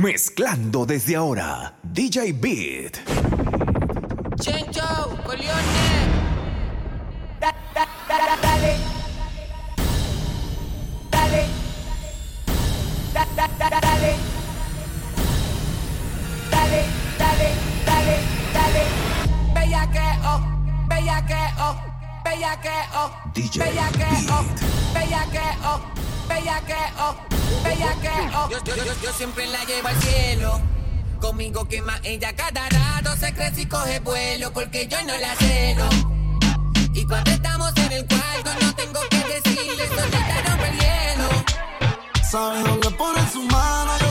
[0.00, 3.02] Mezclando desde ahora, DJ Beat.
[4.40, 5.60] Chencho, Colione.
[7.38, 8.78] Da, da, da, dale.
[11.10, 11.44] Dale.
[13.14, 14.16] dale.
[16.50, 16.84] Dale,
[17.18, 17.54] dale,
[17.84, 18.18] dale,
[18.54, 18.84] dale.
[19.52, 20.40] Bellaqueo,
[20.88, 21.76] bellaqueo,
[22.24, 23.10] bellaqueo.
[23.34, 24.94] DJ bellaqueo, Beat.
[24.94, 25.80] Bellaqueo,
[26.26, 27.29] bellaqueo.
[28.34, 28.48] Oh.
[28.50, 30.60] Yo, yo, yo, yo, siempre la llevo al cielo.
[31.20, 35.84] Conmigo quema ella cada rato se crece y coge vuelo porque yo no la cero.
[36.94, 41.28] Y cuando estamos en el cuarto no tengo que decirle, solita rompe el hielo.
[42.32, 44.09] Dónde su mano.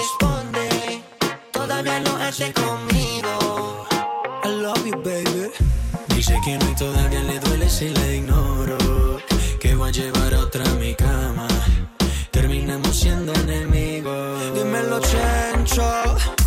[0.00, 1.02] responde,
[1.52, 3.86] todavía no hace conmigo.
[4.44, 5.50] I love you, baby.
[6.14, 8.78] Dice que no y todavía le duele si la ignoro.
[9.60, 11.48] Que voy a llevar otra a mi cama.
[12.30, 14.54] Terminamos siendo enemigos.
[14.54, 16.39] Dímelo, Chencho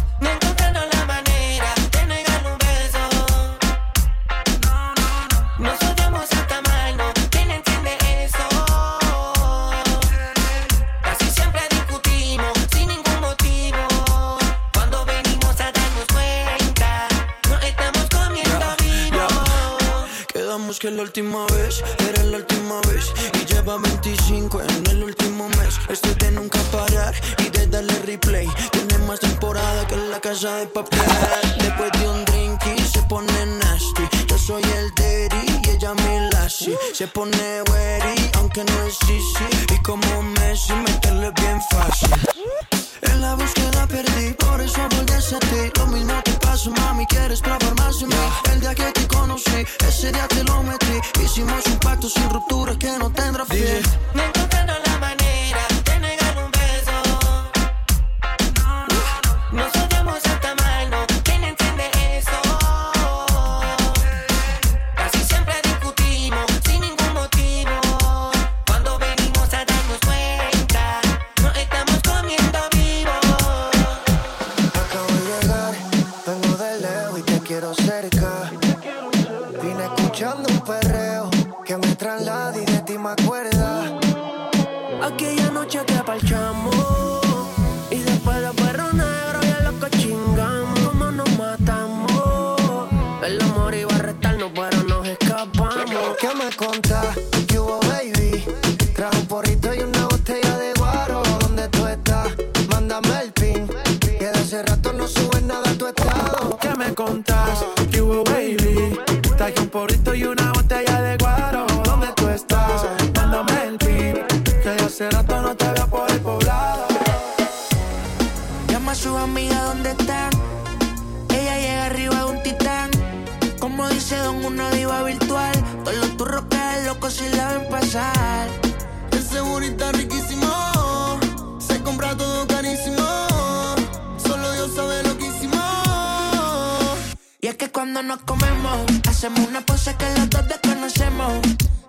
[138.03, 138.79] nos comemos.
[139.07, 141.33] Hacemos una pose que los dos desconocemos.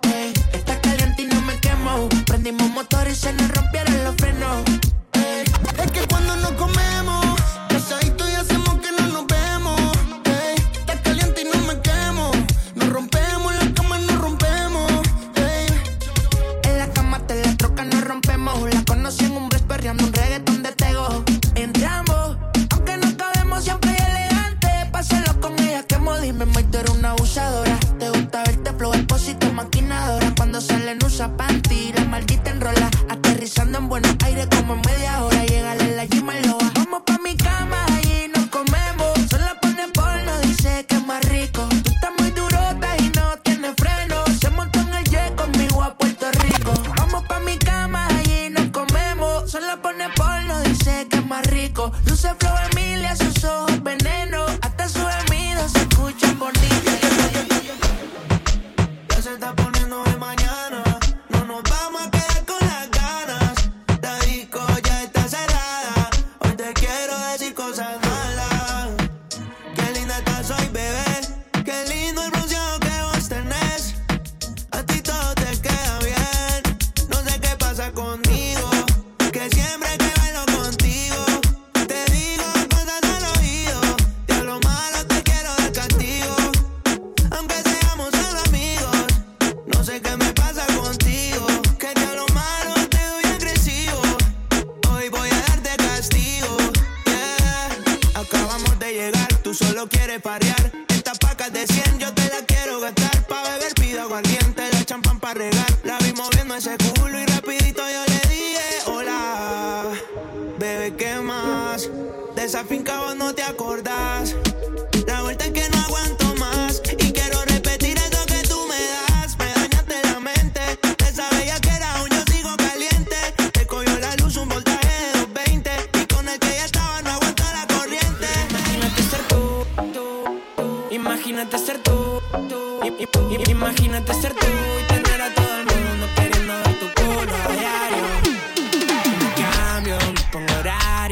[0.03, 2.09] Ey, está caliente y no me quemo.
[2.25, 4.63] Prendimos motor y se nos rompieron los frenos.
[5.83, 7.04] Es que cuando nos comemos.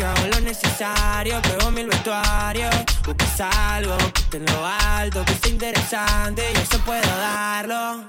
[0.05, 2.73] hago lo necesario, pruebo mil vestuarios,
[3.05, 3.97] buscas algo
[4.29, 8.03] que lo alto, que es interesante y eso puedo darlo.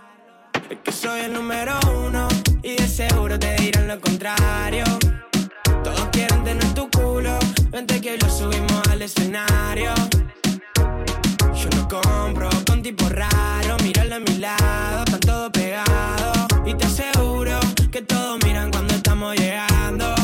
[0.70, 2.28] Es que soy el número uno
[2.62, 4.84] y de seguro te dirán lo contrario.
[5.82, 7.38] Todos quieren tener tu culo,
[7.70, 9.92] vente que hoy lo subimos al escenario.
[11.54, 16.86] Yo lo compro con tipo raro, míralo a mi lado, están todos pegados y te
[16.86, 20.23] aseguro que todos miran cuando estamos llegando.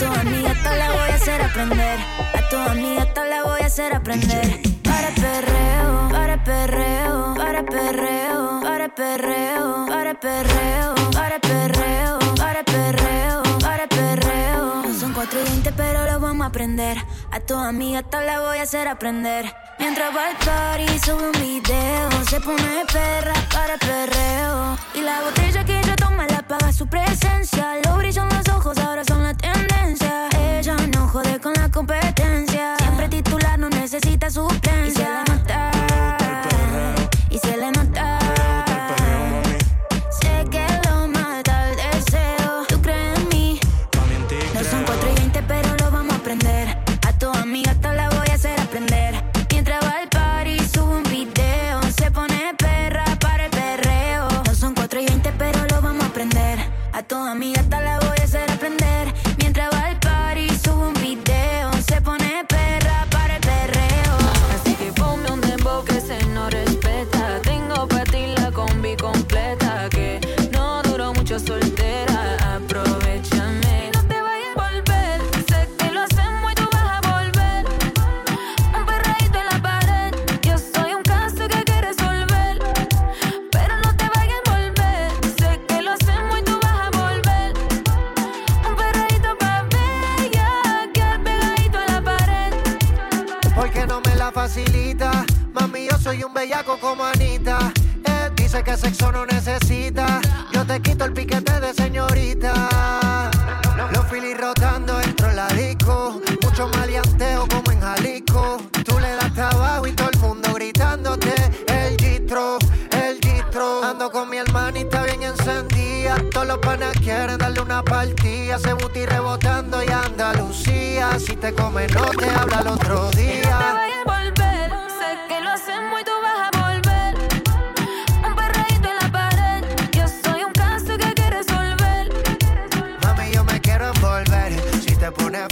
[0.00, 1.98] tu amiga hasta le voy a hacer aprender.
[2.34, 4.62] A tu amiga hasta le voy a hacer aprender.
[4.82, 13.86] Para perreo, para perreo, para perreo, para perreo, para perreo, para perreo, para perreo, para
[13.86, 14.82] perreo.
[14.98, 16.98] Son cuatro y 20, pero lo vamos a aprender.
[17.30, 19.54] A tu amiga hasta le voy a hacer aprender.
[19.78, 22.10] Mientras va al party, sube un video.
[22.30, 24.76] Se pone perra para el perreo.
[24.94, 27.76] Y la botella que ella toma la paga su presencia.
[27.84, 30.28] Lo brillan los ojos, ahora son la tendencia.
[30.38, 32.76] Ella no jode con la competencia.
[32.78, 34.93] Siempre titular, no necesita suplencia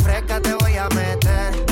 [0.02, 1.71] fresca te voy a meter.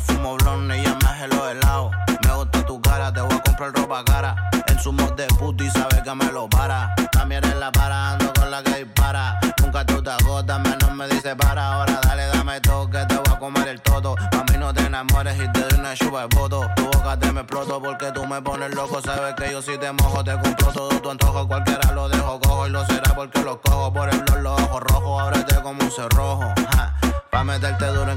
[0.00, 1.92] fumo blonde, ella me hace los helados.
[2.24, 4.50] Me gusta tu cara, te voy a comprar ropa cara.
[4.66, 6.94] En su mod de puto y sabe que me lo para.
[7.12, 9.38] También eres la para, ando con la que dispara.
[9.62, 11.74] Nunca tú te agotas, menos me dice para.
[11.74, 14.14] Ahora dale, dame toque, te voy a comer el toto.
[14.32, 16.68] A mí no te enamores y te doy una chupa de voto.
[16.76, 19.00] Tu boca te me exploto porque tú me pones loco.
[19.02, 20.57] Sabes que yo si te mojo te compro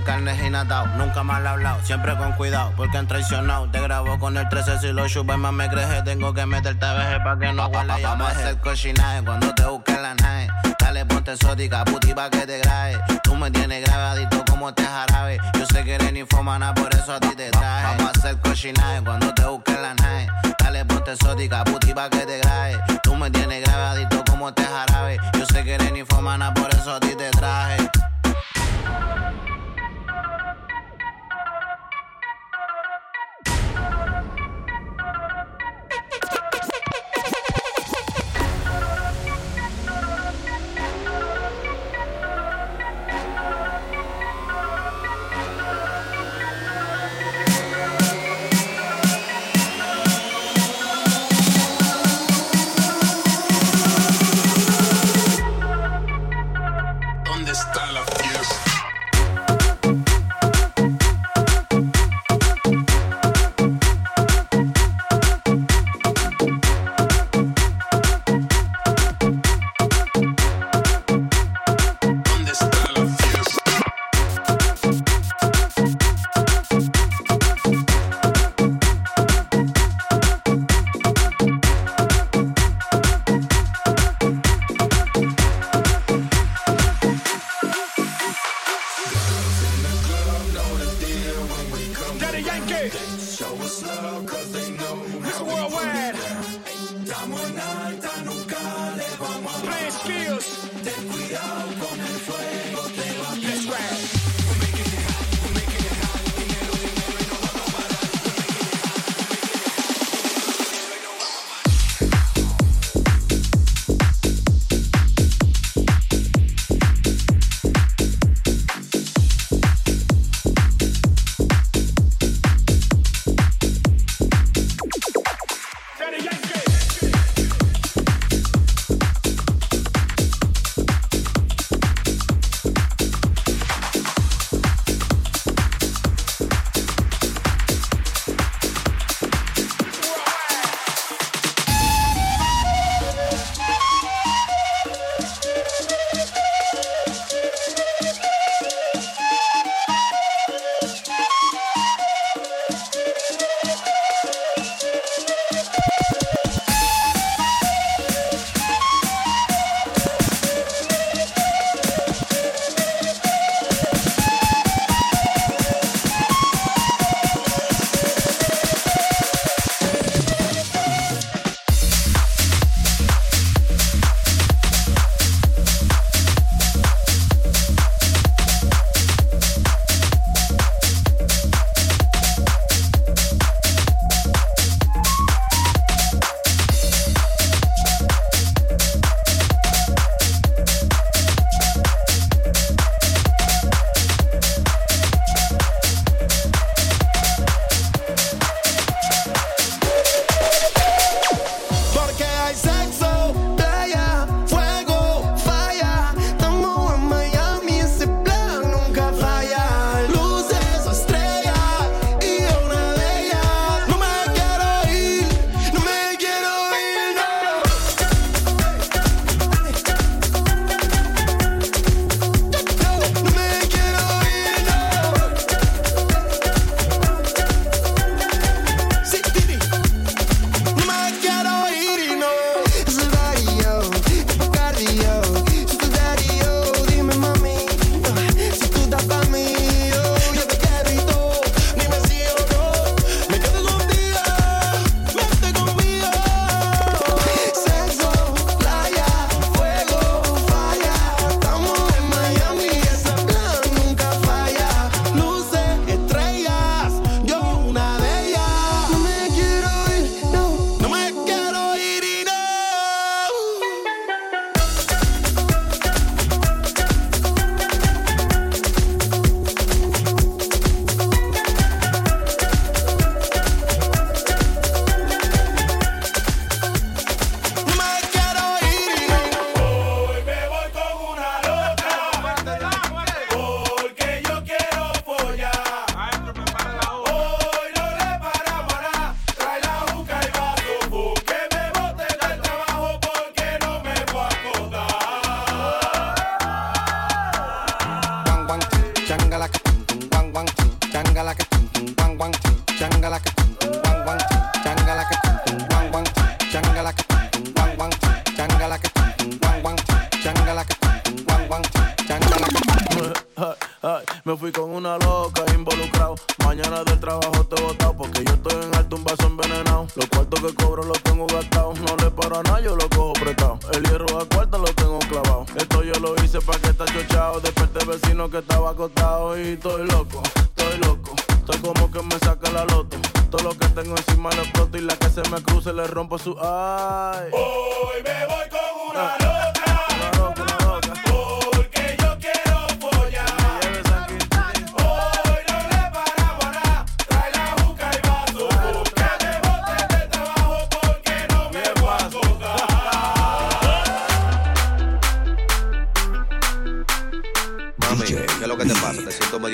[0.02, 0.88] En carnes y natao.
[0.98, 3.70] Nunca mal hablado, siempre con cuidado, porque han traicionado.
[3.70, 6.02] Te grabo con el 13 si lo chupes más me creje.
[6.02, 9.54] Tengo que meterte a veje pa' que no huela ya Vamos a hacer cochinaje cuando
[9.54, 10.48] te busque la nave.
[10.80, 13.00] Dale, ponte exótica, puti pa' que te grabe.
[13.24, 15.38] Tú me tienes grabadito como este jarabe.
[15.60, 17.98] Yo sé que eres ninfomana, por eso a ti te traje.
[17.98, 20.28] Vamos a hacer cochinaje cuando te busque la nave.
[20.58, 22.80] Dale, ponte exótica, puti pa' que te grabe.
[23.04, 25.20] Tú me tienes grabadito como este jarabe.
[25.38, 28.11] Yo sé que eres ninfomana, por eso a ti te traje.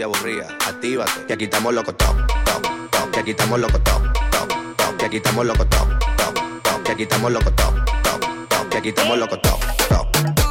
[0.04, 0.48] aburrida.
[0.68, 3.12] Actívate, que aquí estamos locos, top, top, top.
[3.12, 4.98] Que aquí estamos locos, top, top, top.
[4.98, 6.84] Que aquí estamos locos, top, top, top.
[6.84, 8.70] Que aquí estamos locos, top, top, top.
[8.70, 10.47] Que aquí estamos locos, top, top.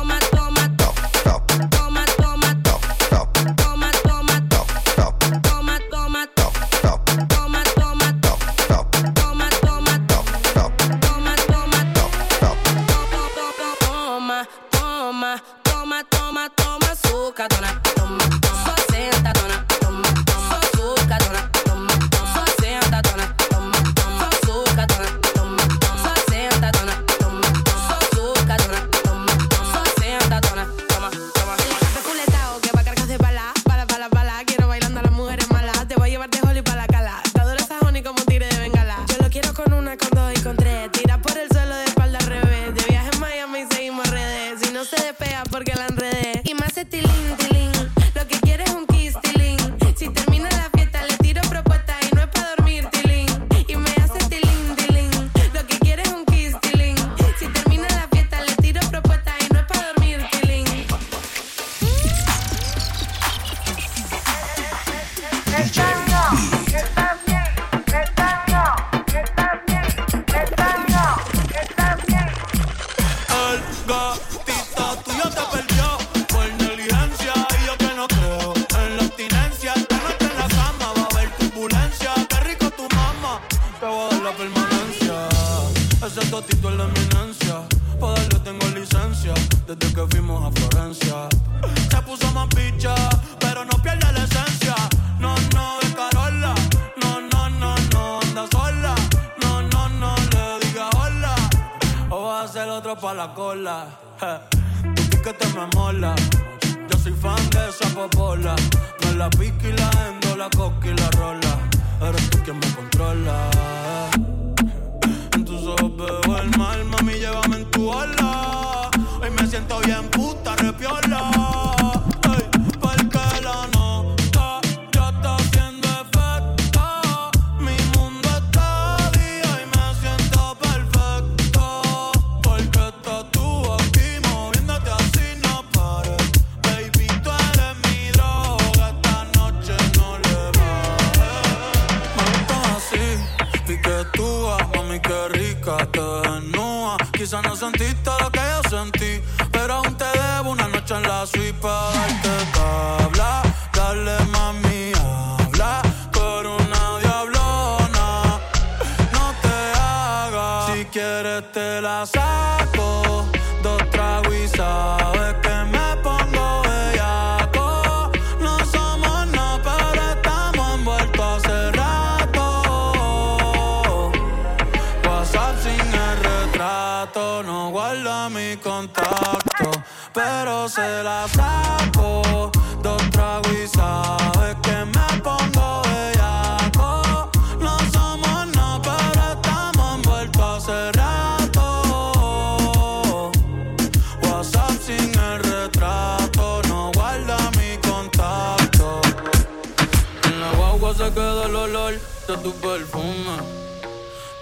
[203.27, 203.43] una.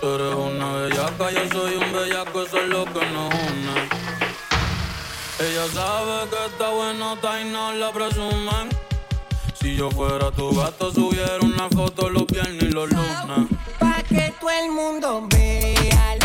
[0.01, 3.89] Tú eres una bellaca, yo soy un bellaco, eso es lo que nos une.
[5.41, 8.69] Ella sabe que está bueno, está y no la presuman.
[9.55, 13.49] Si yo fuera tu gato, subiera una foto los viernes y los lunes.
[13.79, 16.24] Pa' que todo el mundo vea.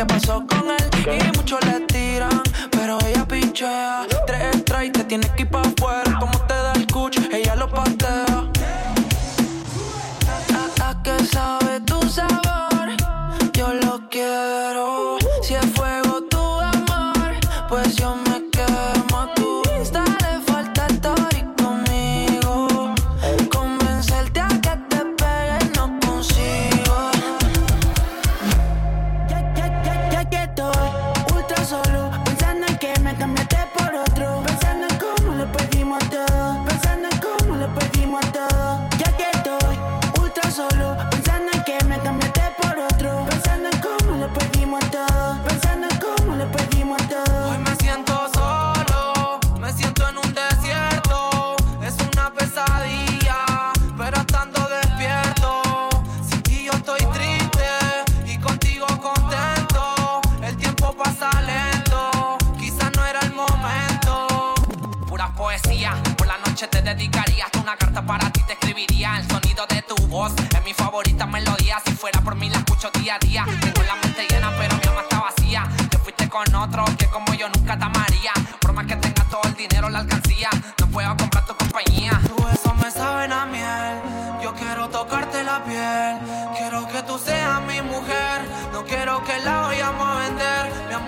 [0.00, 1.20] qué pasó con él.
[1.20, 4.09] Y muchos le tiran, pero ella pinchea.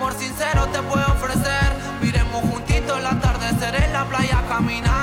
[0.03, 1.71] amor sincero te puedo ofrecer.
[2.01, 5.02] Miremos juntitos el atardecer en la playa caminar.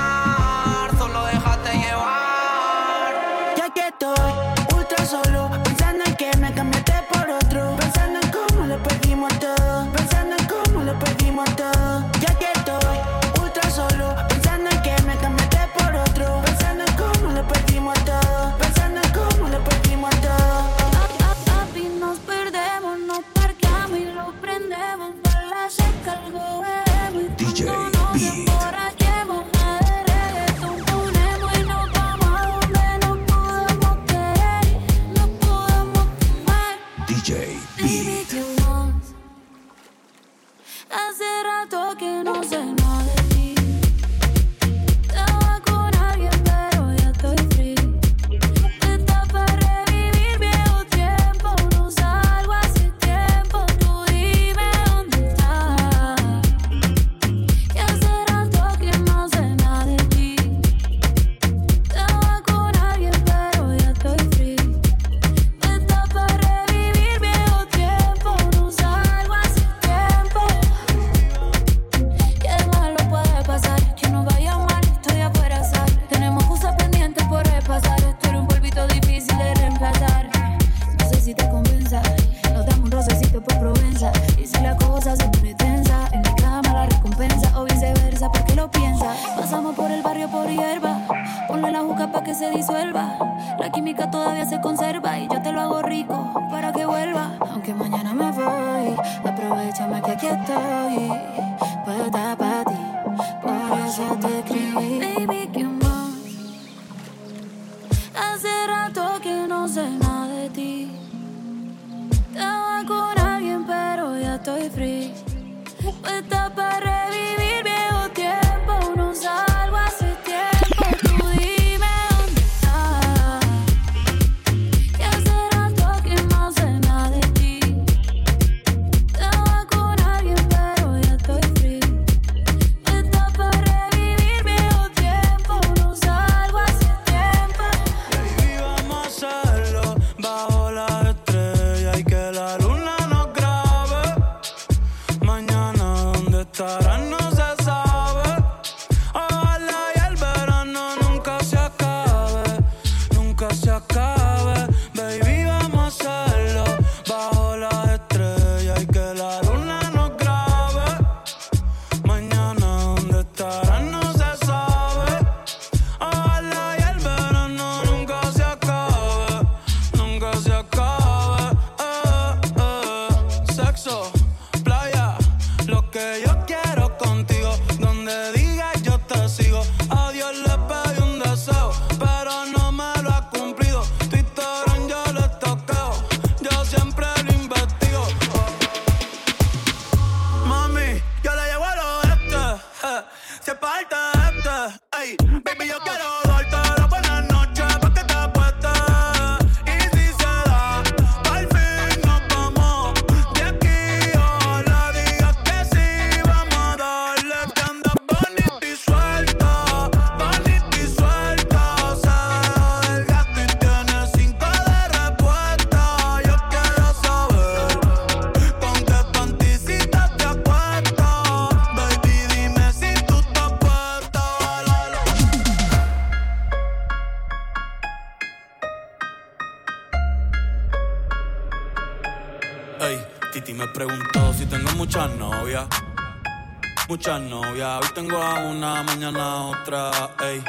[237.61, 237.79] novia.
[237.79, 239.91] Hoy tengo a una, mañana a otra,
[240.23, 240.43] ey.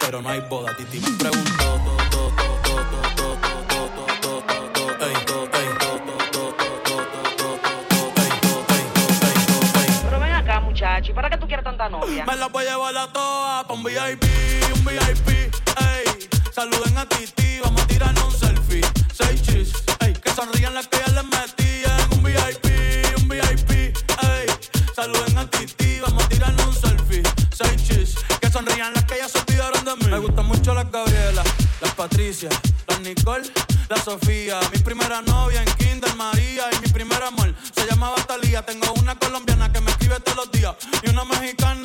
[0.00, 1.80] Pero no hay boda, Titi me preguntó.
[11.06, 12.24] ¿Y para qué tú quieres tanta novia?
[12.26, 14.24] Me la voy a llevar a toa pa' un VIP,
[14.74, 16.28] un VIP, ey.
[16.52, 18.82] Saluden a Titi, vamos a tirar un selfie.
[19.12, 20.12] Seis chis, ey.
[20.12, 21.63] Que sonrían las que ya les metí.
[30.72, 31.42] las Gabriela,
[31.82, 32.48] las Patricia,
[32.88, 33.50] las Nicole,
[33.90, 34.58] la Sofía.
[34.72, 38.64] Mi primera novia en Kinder María y mi primer amor se llamaba Talía.
[38.64, 41.83] Tengo una colombiana que me escribe todos los días y una mexicana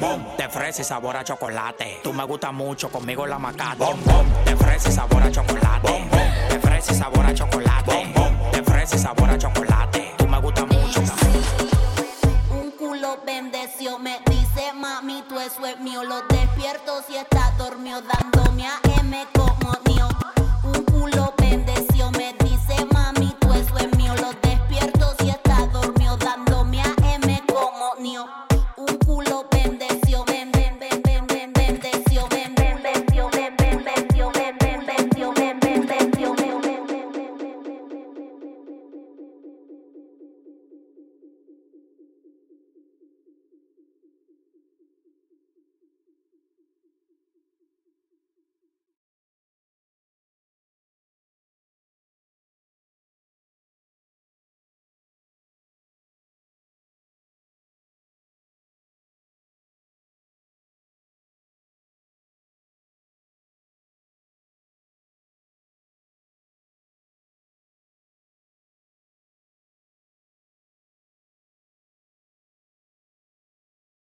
[0.00, 2.00] Bombón, te ofrece sabor a chocolate.
[2.02, 3.84] Tú me gusta mucho, conmigo la macate.
[3.84, 5.88] Bombón, te ofrece sabor a chocolate.
[5.88, 7.92] Bombón, te ofrece sabor a chocolate.
[7.92, 9.69] Bombón, te ofrece sabor a chocolate.